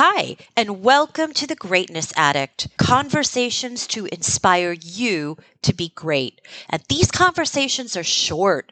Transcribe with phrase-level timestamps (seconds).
[0.00, 6.40] Hi, and welcome to the Greatness Addict conversations to inspire you to be great.
[6.70, 8.70] And these conversations are short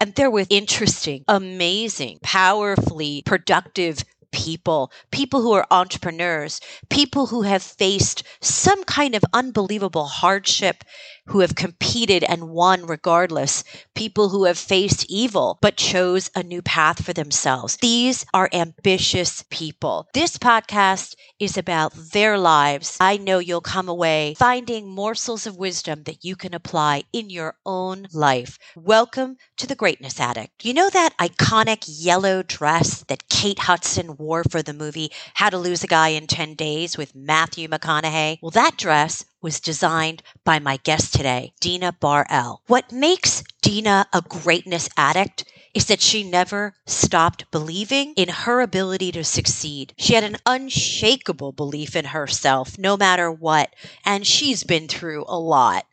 [0.00, 7.62] and they're with interesting, amazing, powerfully productive people, people who are entrepreneurs, people who have
[7.64, 10.84] faced some kind of unbelievable hardship,
[11.28, 13.64] who have competed and won regardless,
[13.94, 17.76] people who have faced evil but chose a new path for themselves.
[17.76, 20.08] These are ambitious people.
[20.14, 22.96] This podcast is about their lives.
[23.00, 27.56] I know you'll come away finding morsels of wisdom that you can apply in your
[27.66, 28.58] own life.
[28.74, 30.64] Welcome to the Greatness Addict.
[30.64, 35.58] You know that iconic yellow dress that Kate Hudson wore for the movie How to
[35.58, 38.38] Lose a Guy in 10 Days with Matthew McConaughey?
[38.40, 42.62] Well, that dress was designed by my guest today, Dina Bar-El.
[42.66, 49.12] What makes Dina a greatness addict is that she never stopped believing in her ability
[49.12, 49.94] to succeed.
[49.96, 53.74] She had an unshakable belief in herself, no matter what,
[54.04, 55.86] and she's been through a lot.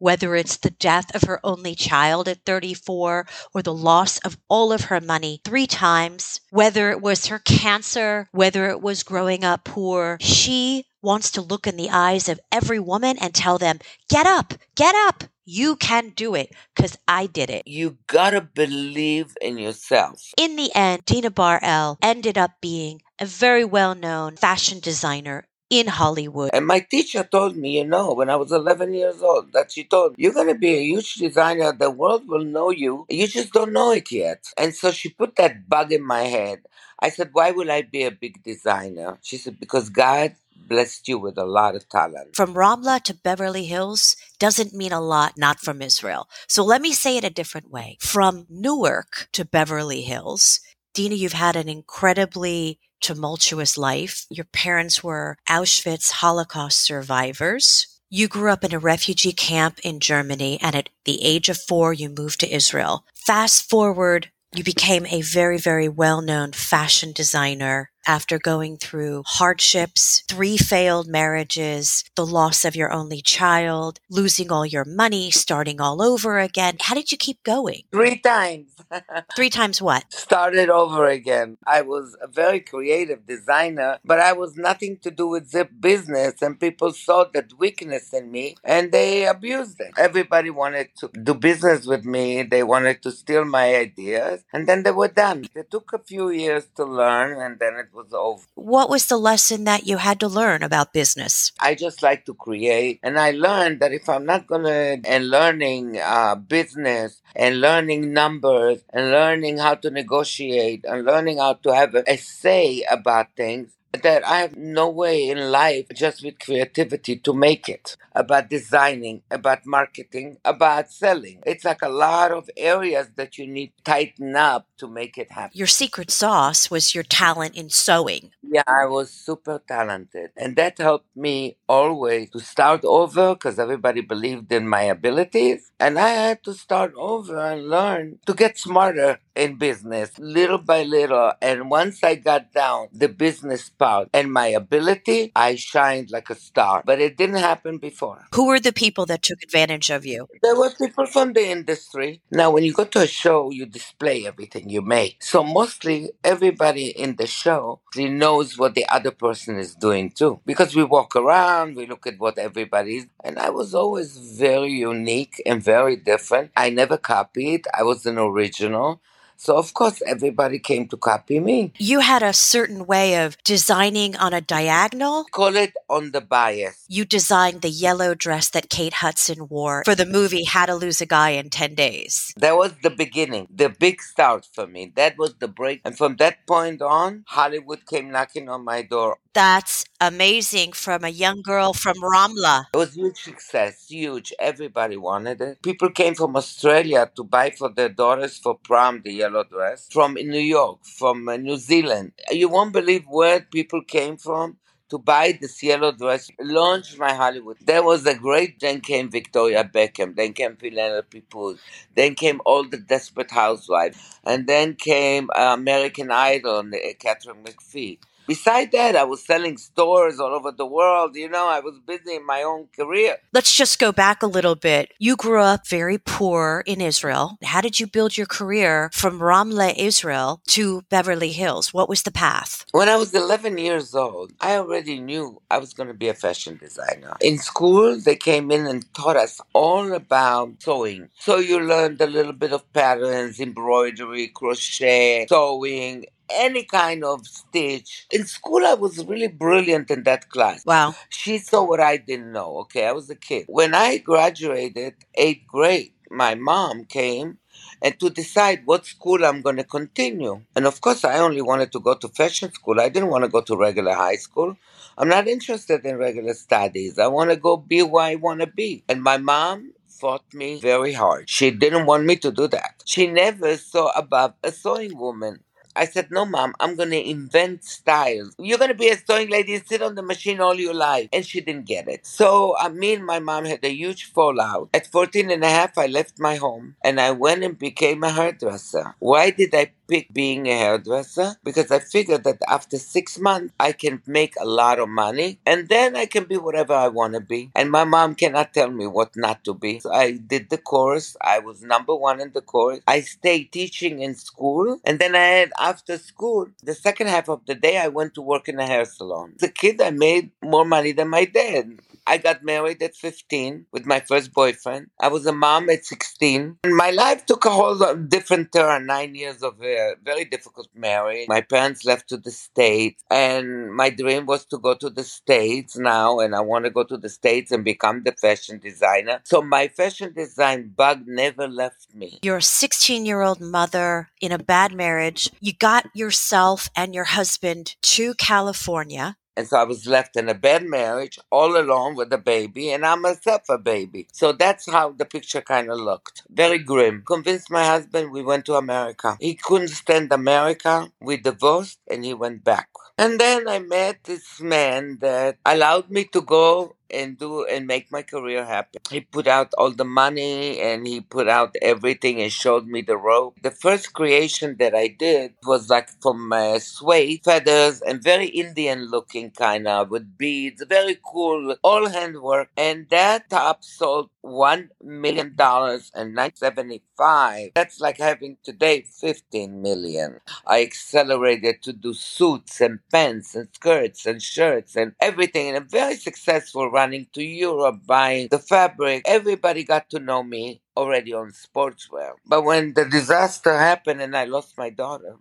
[0.00, 4.72] Whether it's the death of her only child at 34 or the loss of all
[4.72, 9.64] of her money three times, whether it was her cancer, whether it was growing up
[9.64, 14.26] poor, she wants to look in the eyes of every woman and tell them, get
[14.26, 15.24] up, get up.
[15.44, 17.62] You can do it because I did it.
[17.66, 20.32] You gotta believe in yourself.
[20.36, 25.86] In the end, Dina Bar-El ended up being a very well known fashion designer in
[25.86, 26.50] Hollywood.
[26.52, 29.84] And my teacher told me, you know, when I was 11 years old, that she
[29.84, 31.72] told me, you're going to be a huge designer.
[31.72, 33.06] The world will know you.
[33.08, 34.44] You just don't know it yet.
[34.56, 36.60] And so she put that bug in my head.
[37.00, 39.18] I said, why will I be a big designer?
[39.22, 40.34] She said, because God
[40.66, 42.34] blessed you with a lot of talent.
[42.34, 46.28] From Ramla to Beverly Hills doesn't mean a lot not from Israel.
[46.46, 47.96] So let me say it a different way.
[48.00, 50.60] From Newark to Beverly Hills,
[50.94, 54.26] Dina, you've had an incredibly tumultuous life.
[54.30, 57.86] Your parents were Auschwitz Holocaust survivors.
[58.10, 61.92] You grew up in a refugee camp in Germany, and at the age of four,
[61.92, 63.04] you moved to Israel.
[63.14, 70.24] Fast forward, you became a very, very well known fashion designer after going through hardships,
[70.26, 76.02] three failed marriages, the loss of your only child, losing all your money, starting all
[76.02, 76.78] over again.
[76.80, 77.82] How did you keep going?
[77.92, 78.70] Three times.
[79.36, 80.10] Three times what?
[80.12, 81.58] Started over again.
[81.66, 86.40] I was a very creative designer, but I was nothing to do with zip business,
[86.40, 89.92] and people saw that weakness in me and they abused it.
[89.98, 94.82] Everybody wanted to do business with me, they wanted to steal my ideas, and then
[94.82, 95.44] they were done.
[95.54, 98.42] It took a few years to learn, and then it was over.
[98.54, 101.52] What was the lesson that you had to learn about business?
[101.58, 105.98] I just like to create, and I learned that if I'm not gonna and learning
[105.98, 111.94] uh, business and learning numbers and learning how to negotiate and learning how to have
[111.94, 117.32] a say about things, that I have no way in life just with creativity to
[117.32, 121.40] make it about designing, about marketing, about selling.
[121.46, 125.30] It's like a lot of areas that you need to tighten up to make it
[125.32, 125.56] happen.
[125.56, 128.30] Your secret sauce was your talent in sewing.
[128.42, 130.30] Yeah, I was super talented.
[130.36, 135.70] And that helped me always to start over because everybody believed in my abilities.
[135.78, 140.82] And I had to start over and learn to get smarter in business little by
[140.82, 141.32] little.
[141.40, 146.34] And once I got down the business part and my ability, I shined like a
[146.34, 146.82] star.
[146.84, 148.26] But it didn't happen before.
[148.34, 150.26] Who were the people that took advantage of you?
[150.42, 152.20] There were people from the industry.
[152.30, 155.22] Now, when you go to a show, you display everything you make.
[155.22, 160.40] So mostly everybody in the show knows what the other person is doing too.
[160.46, 163.06] Because we walk around, we look at what everybody's.
[163.24, 166.50] And I was always very unique and very different.
[166.56, 167.66] I never copied.
[167.78, 169.00] I was an original.
[169.40, 171.72] So of course everybody came to copy me.
[171.78, 175.24] You had a certain way of designing on a diagonal.
[175.30, 176.84] Call it on the bias.
[176.88, 181.00] You designed the yellow dress that Kate Hudson wore for the movie How to Lose
[181.00, 182.34] a Guy in 10 Days.
[182.36, 184.92] That was the beginning, the big start for me.
[184.96, 185.82] That was the break.
[185.84, 189.18] And from that point on, Hollywood came knocking on my door.
[189.34, 192.64] That's amazing from a young girl from Ramla.
[192.74, 194.32] It was huge success, huge.
[194.38, 195.62] Everybody wanted it.
[195.62, 199.88] People came from Australia to buy for their daughters for prom the yellow dress.
[199.92, 202.12] From New York, from uh, New Zealand.
[202.30, 204.56] You won't believe where people came from
[204.90, 207.58] to buy this yellow dress, launched my Hollywood.
[207.60, 211.60] There was a great, then came Victoria Beckham, then came Penelope Cruz,
[211.94, 217.98] then came all the Desperate Housewives, and then came uh, American Idol, uh, Katharine McPhee.
[218.28, 221.16] Beside that, I was selling stores all over the world.
[221.16, 223.16] You know, I was busy in my own career.
[223.32, 224.92] Let's just go back a little bit.
[224.98, 227.38] You grew up very poor in Israel.
[227.42, 231.72] How did you build your career from Ramle, Israel to Beverly Hills?
[231.72, 232.66] What was the path?
[232.72, 236.14] When I was 11 years old, I already knew I was going to be a
[236.14, 237.16] fashion designer.
[237.22, 241.08] In school, they came in and taught us all about sewing.
[241.18, 248.06] So you learned a little bit of patterns, embroidery, crochet, sewing, any kind of stitch.
[248.10, 250.64] In school, I was really brilliant in that class.
[250.66, 250.94] Wow.
[251.08, 252.58] She saw what I didn't know.
[252.58, 253.44] Okay, I was a kid.
[253.48, 257.38] When I graduated eighth grade, my mom came
[257.82, 260.42] and to decide what school I'm going to continue.
[260.56, 262.80] And of course, I only wanted to go to fashion school.
[262.80, 264.56] I didn't want to go to regular high school.
[264.96, 266.98] I'm not interested in regular studies.
[266.98, 268.84] I want to go be where I want to be.
[268.88, 271.28] And my mom fought me very hard.
[271.28, 272.82] She didn't want me to do that.
[272.84, 275.40] She never saw above a sewing woman.
[275.78, 278.34] I said, no, mom, I'm going to invent styles.
[278.38, 281.08] You're going to be a sewing lady and sit on the machine all your life.
[281.12, 282.06] And she didn't get it.
[282.06, 284.70] So uh, me and my mom had a huge fallout.
[284.74, 288.10] At 14 and a half, I left my home and I went and became a
[288.10, 288.94] hairdresser.
[288.98, 293.72] Why did I pick being a hairdresser because I figured that after six months I
[293.72, 297.20] can make a lot of money and then I can be whatever I want to
[297.20, 297.50] be.
[297.54, 299.80] And my mom cannot tell me what not to be.
[299.80, 301.16] So I did the course.
[301.20, 302.80] I was number one in the course.
[302.86, 307.40] I stayed teaching in school and then I had after school the second half of
[307.46, 309.34] the day I went to work in a hair salon.
[309.36, 311.66] As a kid I made more money than my dad.
[312.08, 314.88] I got married at 15 with my first boyfriend.
[314.98, 316.58] I was a mom at 16.
[316.64, 318.86] And my life took a whole different turn.
[318.86, 321.28] Nine years of a very difficult marriage.
[321.28, 325.76] My parents left to the States, and my dream was to go to the States
[325.76, 329.20] now, and I want to go to the States and become the fashion designer.
[329.24, 332.18] So my fashion design bug never left me.
[332.22, 335.30] You're a 16 year old mother in a bad marriage.
[335.40, 339.16] You got yourself and your husband to California.
[339.38, 342.84] And so I was left in a bad marriage all alone with a baby, and
[342.86, 344.08] I'm myself a baby.
[344.12, 346.24] So that's how the picture kind of looked.
[346.30, 347.04] Very grim.
[347.06, 349.16] Convinced my husband we went to America.
[349.20, 350.92] He couldn't stand America.
[351.00, 352.68] We divorced and he went back.
[352.98, 357.90] And then I met this man that allowed me to go and do and make
[357.92, 358.80] my career happen.
[358.90, 362.96] He put out all the money and he put out everything and showed me the
[362.96, 363.36] rope.
[363.42, 368.86] The first creation that I did was like from uh, suede, feathers, and very Indian
[368.90, 372.50] looking kind of with beads, very cool, all handwork.
[372.56, 377.52] And that top sold one million dollars in 1975.
[377.54, 380.20] That's like having today 15 million.
[380.46, 385.68] I accelerated to do suits and pants and skirts and shirts and everything, and I'm
[385.68, 389.02] very successful running to Europe buying the fabric.
[389.18, 390.44] Everybody got to know me
[390.76, 392.10] already on sportswear.
[392.26, 395.12] But when the disaster happened and I lost my daughter,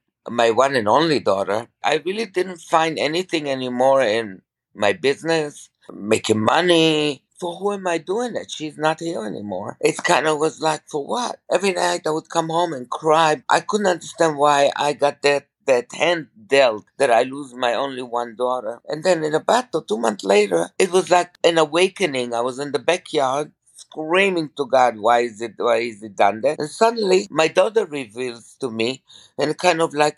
[0.42, 4.42] my one and only daughter, I really didn't find anything anymore in
[4.76, 8.52] my business, making money, for who am I doing it?
[8.52, 9.78] She's not here anymore.
[9.82, 11.40] It kind of was like, for what?
[11.52, 13.44] Every night I would come home and cry.
[13.50, 18.02] I couldn't understand why I got that that hand dealt that I lose my only
[18.02, 18.82] one daughter.
[18.88, 22.34] And then in a battle, two months later, it was like an awakening.
[22.34, 26.42] I was in the backyard screaming to God, why is it, why is it done
[26.42, 26.60] that?
[26.60, 29.04] And suddenly my daughter reveals to me
[29.38, 30.18] and kind of like,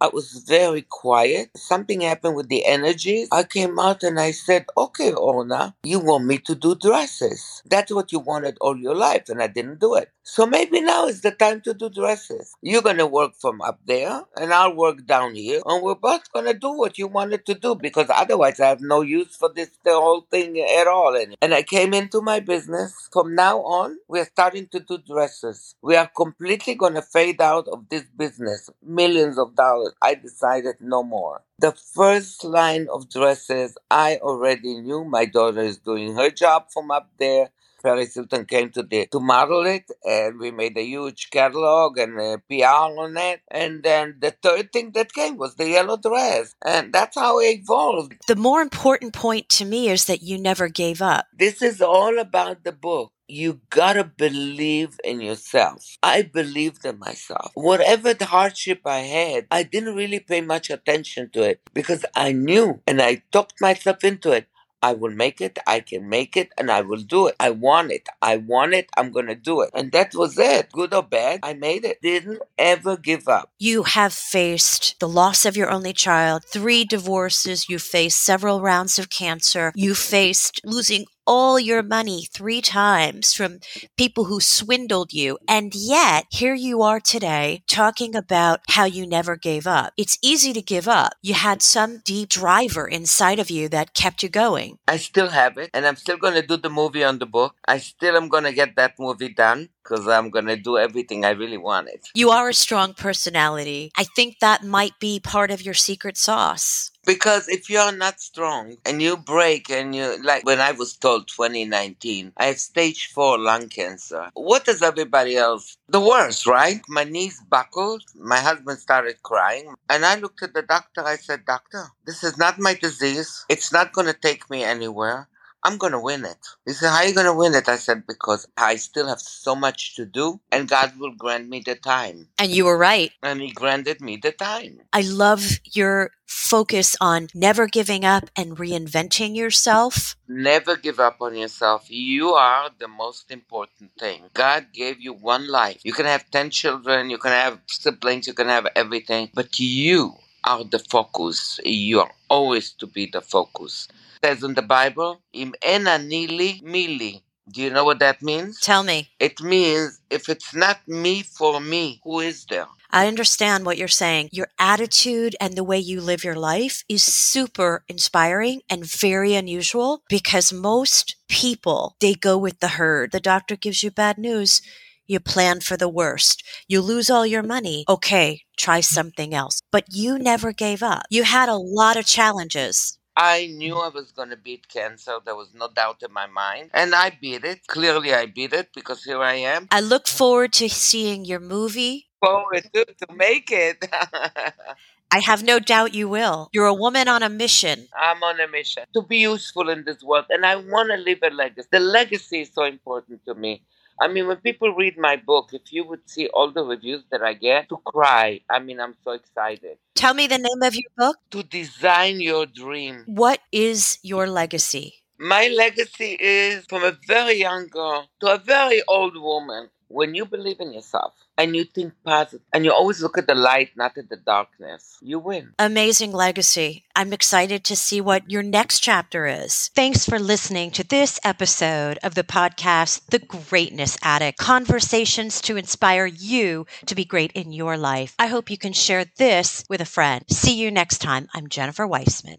[0.00, 1.50] I was very quiet.
[1.56, 3.26] Something happened with the energy.
[3.32, 7.62] I came out and I said, okay, Orna, you want me to do dresses.
[7.66, 10.10] That's what you wanted all your life, and I didn't do it.
[10.22, 12.54] So maybe now is the time to do dresses.
[12.62, 16.30] You're going to work from up there, and I'll work down here, and we're both
[16.32, 19.50] going to do what you wanted to do because otherwise I have no use for
[19.52, 21.16] this the whole thing at all.
[21.42, 23.08] And I came into my business.
[23.12, 25.74] From now on, we're starting to do dresses.
[25.82, 28.70] We are completely going to fade out of this business.
[28.82, 31.42] Millions of dollars I decided no more.
[31.58, 36.90] The first line of dresses, I already knew my daughter is doing her job from
[36.90, 37.50] up there.
[37.82, 42.18] Paris Hilton came to the to model it, and we made a huge catalog and
[42.20, 43.40] a PR on it.
[43.50, 47.60] And then the third thing that came was the yellow dress, and that's how it
[47.60, 48.14] evolved.
[48.26, 51.26] The more important point to me is that you never gave up.
[51.32, 55.96] This is all about the book you gotta believe in yourself.
[56.02, 57.52] I believed in myself.
[57.54, 62.32] Whatever the hardship I had, I didn't really pay much attention to it because I
[62.32, 64.48] knew and I talked myself into it.
[64.80, 67.34] I will make it, I can make it, and I will do it.
[67.40, 68.08] I want it.
[68.22, 69.70] I want it, I'm gonna do it.
[69.74, 70.70] And that was it.
[70.70, 72.00] Good or bad, I made it.
[72.00, 73.50] Didn't ever give up.
[73.58, 78.98] You have faced the loss of your only child, three divorces, you faced several rounds
[78.98, 83.60] of cancer, you faced losing all your money three times from
[83.98, 85.38] people who swindled you.
[85.46, 89.92] And yet here you are today talking about how you never gave up.
[89.98, 91.12] It's easy to give up.
[91.20, 94.78] You had some deep driver inside of you that kept you going.
[94.88, 97.54] I still have it, and I'm still going to do the movie on the book.
[97.66, 101.24] I still am going to get that movie done because I'm going to do everything
[101.24, 102.00] I really wanted.
[102.14, 103.90] You are a strong personality.
[103.96, 106.90] I think that might be part of your secret sauce.
[107.06, 111.28] Because if you're not strong and you break and you, like when I was told
[111.28, 114.28] 2019, I have stage four lung cancer.
[114.34, 115.78] What does everybody else?
[115.88, 116.82] The worst, right?
[116.88, 118.02] My knees buckled.
[118.14, 119.74] My husband started crying.
[119.88, 121.02] And I looked at the doctor.
[121.02, 123.46] I said, Doctor, this is not my disease.
[123.48, 125.28] It's not going to take me anywhere.
[125.64, 126.38] I'm going to win it.
[126.64, 127.68] He said, How are you going to win it?
[127.68, 131.62] I said, Because I still have so much to do, and God will grant me
[131.64, 132.28] the time.
[132.38, 133.10] And you were right.
[133.22, 134.80] And He granted me the time.
[134.92, 140.14] I love your focus on never giving up and reinventing yourself.
[140.28, 141.90] Never give up on yourself.
[141.90, 144.24] You are the most important thing.
[144.34, 145.80] God gave you one life.
[145.82, 150.14] You can have 10 children, you can have siblings, you can have everything, but you
[150.44, 151.58] are the focus.
[151.64, 153.88] You are always to be the focus
[154.22, 157.22] says in the Bible, Im ena nili mili.
[157.50, 158.60] Do you know what that means?
[158.60, 159.08] Tell me.
[159.18, 162.66] It means if it's not me for me, who is there?
[162.90, 164.30] I understand what you're saying.
[164.32, 170.02] Your attitude and the way you live your life is super inspiring and very unusual
[170.08, 173.12] because most people, they go with the herd.
[173.12, 174.62] The doctor gives you bad news.
[175.06, 176.42] You plan for the worst.
[176.66, 177.84] You lose all your money.
[177.88, 179.62] Okay, try something else.
[179.70, 181.04] But you never gave up.
[181.08, 182.97] You had a lot of challenges.
[183.18, 183.84] I knew mm.
[183.84, 185.18] I was going to beat cancer.
[185.24, 186.70] There was no doubt in my mind.
[186.72, 187.66] And I beat it.
[187.66, 189.66] Clearly, I beat it because here I am.
[189.72, 192.06] I look forward to seeing your movie.
[192.20, 193.84] Forward to, to make it.
[195.10, 196.48] I have no doubt you will.
[196.52, 197.88] You're a woman on a mission.
[197.98, 201.22] I'm on a mission to be useful in this world, and I want to leave
[201.24, 201.68] a legacy.
[201.72, 203.62] The legacy is so important to me.
[204.00, 207.22] I mean, when people read my book, if you would see all the reviews that
[207.22, 208.40] I get, to cry.
[208.50, 209.78] I mean, I'm so excited.
[209.94, 211.16] Tell me the name of your book.
[211.32, 213.04] To design your dream.
[213.06, 215.02] What is your legacy?
[215.18, 219.68] My legacy is from a very young girl to a very old woman.
[219.90, 223.34] When you believe in yourself, and you think positive and you always look at the
[223.34, 225.54] light, not at the darkness, you win.
[225.58, 226.84] Amazing legacy.
[226.96, 229.70] I'm excited to see what your next chapter is.
[229.74, 236.06] Thanks for listening to this episode of the podcast, The Greatness Addict Conversations to inspire
[236.06, 238.16] you to be great in your life.
[238.18, 240.24] I hope you can share this with a friend.
[240.28, 241.28] See you next time.
[241.32, 242.36] I'm Jennifer Weissman.